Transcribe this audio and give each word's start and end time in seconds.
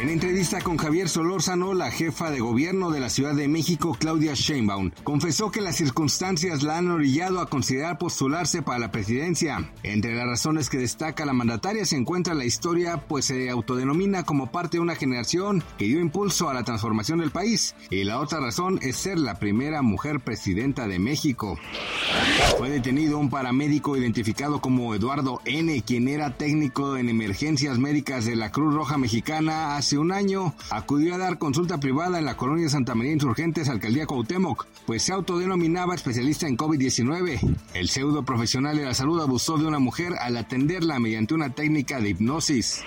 En 0.00 0.08
entrevista 0.08 0.62
con 0.62 0.78
Javier 0.78 1.10
Solórzano, 1.10 1.74
la 1.74 1.90
jefa 1.90 2.30
de 2.30 2.40
gobierno 2.40 2.90
de 2.90 3.00
la 3.00 3.10
Ciudad 3.10 3.34
de 3.34 3.48
México, 3.48 3.94
Claudia 4.00 4.32
Sheinbaum, 4.32 4.92
confesó 5.04 5.50
que 5.50 5.60
las 5.60 5.76
circunstancias 5.76 6.62
la 6.62 6.78
han 6.78 6.90
orillado 6.90 7.38
a 7.38 7.50
considerar 7.50 7.98
postularse 7.98 8.62
para 8.62 8.78
la 8.78 8.90
presidencia. 8.90 9.70
Entre 9.82 10.14
las 10.14 10.26
razones 10.26 10.70
que 10.70 10.78
destaca 10.78 11.26
la 11.26 11.34
mandataria 11.34 11.84
se 11.84 11.96
encuentra 11.96 12.32
la 12.32 12.46
historia, 12.46 13.04
pues 13.08 13.26
se 13.26 13.50
autodenomina 13.50 14.22
como 14.22 14.50
parte 14.50 14.78
de 14.78 14.80
una 14.80 14.94
generación 14.94 15.62
que 15.76 15.84
dio 15.84 16.00
impulso 16.00 16.48
a 16.48 16.54
la 16.54 16.64
transformación 16.64 17.18
del 17.18 17.30
país. 17.30 17.74
Y 17.90 18.04
la 18.04 18.20
otra 18.20 18.40
razón 18.40 18.78
es 18.80 18.96
ser 18.96 19.18
la 19.18 19.38
primera 19.38 19.82
mujer 19.82 20.20
presidenta 20.20 20.88
de 20.88 20.98
México. 20.98 21.58
Fue 22.56 22.70
detenido 22.70 23.18
un 23.18 23.28
paramédico 23.28 23.98
identificado 23.98 24.62
como 24.62 24.94
Eduardo 24.94 25.42
N., 25.44 25.82
quien 25.82 26.08
era 26.08 26.38
técnico 26.38 26.96
en 26.96 27.10
emergencias 27.10 27.78
médicas 27.78 28.24
de 28.24 28.34
la 28.34 28.50
Cruz 28.50 28.72
Roja 28.72 28.96
Mexicana 28.96 29.76
un 29.98 30.12
año 30.12 30.54
acudió 30.70 31.14
a 31.14 31.18
dar 31.18 31.38
consulta 31.38 31.78
privada 31.78 32.18
en 32.18 32.24
la 32.24 32.36
colonia 32.36 32.68
Santa 32.68 32.94
María 32.94 33.12
Insurgentes, 33.12 33.68
alcaldía 33.68 34.06
Cuauhtémoc, 34.06 34.66
pues 34.86 35.02
se 35.02 35.12
autodenominaba 35.12 35.94
especialista 35.94 36.46
en 36.46 36.56
COVID-19. 36.56 37.56
El 37.74 37.88
pseudo 37.88 38.24
profesional 38.24 38.76
de 38.76 38.84
la 38.84 38.94
salud 38.94 39.20
abusó 39.20 39.58
de 39.58 39.66
una 39.66 39.78
mujer 39.78 40.14
al 40.20 40.36
atenderla 40.36 40.98
mediante 40.98 41.34
una 41.34 41.50
técnica 41.50 42.00
de 42.00 42.10
hipnosis. 42.10 42.82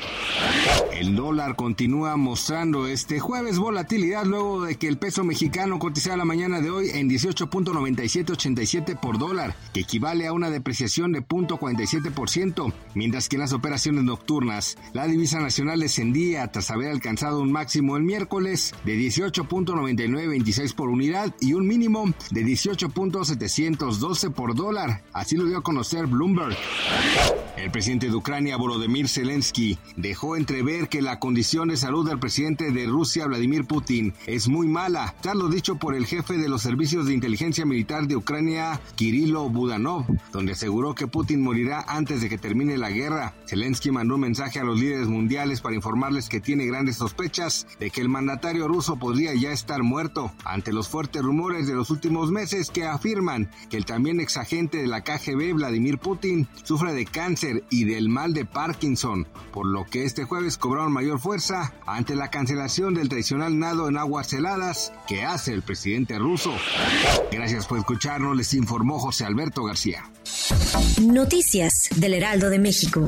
El 0.93 1.15
dólar 1.15 1.55
continúa 1.55 2.15
mostrando 2.17 2.87
este 2.87 3.19
jueves 3.19 3.57
volatilidad 3.57 4.25
luego 4.25 4.63
de 4.63 4.75
que 4.75 4.87
el 4.87 4.97
peso 4.97 5.23
mexicano 5.23 5.79
cotizara 5.79 6.17
la 6.17 6.25
mañana 6.25 6.61
de 6.61 6.69
hoy 6.69 6.89
en 6.93 7.09
18.9787 7.09 8.99
por 8.99 9.17
dólar, 9.17 9.55
que 9.73 9.81
equivale 9.81 10.27
a 10.27 10.33
una 10.33 10.49
depreciación 10.49 11.11
de 11.11 11.21
0.47%, 11.25 12.73
mientras 12.93 13.27
que 13.27 13.35
en 13.35 13.41
las 13.41 13.53
operaciones 13.53 14.03
nocturnas 14.03 14.77
la 14.93 15.07
divisa 15.07 15.39
nacional 15.39 15.79
descendía 15.79 16.47
tras 16.51 16.71
haber 16.71 16.91
alcanzado 16.93 17.41
un 17.41 17.51
máximo 17.51 17.97
el 17.97 18.03
miércoles 18.03 18.73
de 18.85 18.97
18.9926 18.97 20.73
por 20.73 20.89
unidad 20.89 21.33
y 21.39 21.53
un 21.53 21.67
mínimo 21.67 22.05
de 22.31 22.45
18.712 22.45 24.31
por 24.33 24.55
dólar. 24.55 25.03
Así 25.11 25.35
lo 25.35 25.45
dio 25.45 25.57
a 25.57 25.63
conocer 25.63 26.07
Bloomberg. 26.07 26.55
El 27.57 27.71
presidente 27.71 28.09
de 28.09 28.15
Ucrania, 28.15 28.57
Volodymyr 28.57 29.07
Zelensky, 29.07 29.77
dejó 29.95 30.35
entrever 30.35 30.89
que 30.89 31.01
la 31.01 31.19
condición 31.19 31.69
de 31.69 31.77
salud 31.77 32.07
del 32.07 32.19
presidente 32.19 32.71
de 32.71 32.85
Rusia, 32.87 33.27
Vladimir 33.27 33.65
Putin, 33.65 34.13
es 34.25 34.47
muy 34.47 34.67
mala, 34.67 35.15
tal 35.21 35.39
lo 35.39 35.49
dicho 35.49 35.75
por 35.75 35.95
el 35.95 36.05
jefe 36.05 36.37
de 36.37 36.49
los 36.49 36.61
servicios 36.61 37.05
de 37.05 37.13
inteligencia 37.13 37.65
militar 37.65 38.07
de 38.07 38.15
Ucrania, 38.15 38.81
Kirilo 38.95 39.49
Budanov, 39.49 40.05
donde 40.31 40.53
aseguró 40.53 40.95
que 40.95 41.07
Putin 41.07 41.41
morirá 41.41 41.85
antes 41.87 42.21
de 42.21 42.29
que 42.29 42.37
termine 42.37 42.77
la 42.77 42.89
guerra. 42.89 43.33
Zelensky 43.47 43.91
mandó 43.91 44.15
un 44.15 44.21
mensaje 44.21 44.59
a 44.59 44.63
los 44.63 44.79
líderes 44.79 45.07
mundiales 45.07 45.61
para 45.61 45.75
informarles 45.75 46.29
que 46.29 46.39
tiene 46.39 46.65
grandes 46.83 46.97
sospechas 46.97 47.65
de 47.79 47.89
que 47.91 48.01
el 48.01 48.09
mandatario 48.09 48.67
ruso 48.67 48.97
podría 48.97 49.33
ya 49.33 49.53
estar 49.53 49.83
muerto, 49.83 50.33
ante 50.43 50.73
los 50.73 50.89
fuertes 50.89 51.21
rumores 51.21 51.65
de 51.65 51.75
los 51.75 51.89
últimos 51.91 52.29
meses 52.29 52.69
que 52.69 52.83
afirman 52.83 53.49
que 53.69 53.77
el 53.77 53.85
también 53.85 54.19
exagente 54.19 54.79
de 54.79 54.87
la 54.87 55.01
KGB, 55.01 55.53
Vladimir 55.53 55.97
Putin, 55.97 56.45
sufre 56.63 56.93
de 56.93 57.05
cáncer 57.05 57.63
y 57.69 57.85
del 57.85 58.09
mal 58.09 58.33
de 58.33 58.43
Parkinson, 58.43 59.29
por 59.53 59.65
lo 59.65 59.85
que 59.85 60.03
este 60.03 60.25
jueves 60.25 60.57
cobraron 60.57 60.91
mayor 60.91 61.21
fuerza 61.21 61.73
ante 61.85 62.15
la 62.15 62.29
cancelación 62.29 62.93
del 62.93 63.07
tradicional 63.07 63.57
nado 63.57 63.87
en 63.87 63.97
aguas 63.97 64.33
heladas 64.33 64.91
que 65.07 65.23
hace 65.23 65.53
el 65.53 65.61
presidente 65.61 66.19
ruso. 66.19 66.51
Gracias 67.31 67.65
por 67.65 67.77
escucharnos, 67.77 68.35
les 68.35 68.53
informó 68.53 68.99
José 68.99 69.23
Alberto 69.23 69.63
García. 69.63 70.03
Noticias 71.01 71.87
del 71.95 72.15
Heraldo 72.15 72.49
de 72.49 72.59
México. 72.59 73.07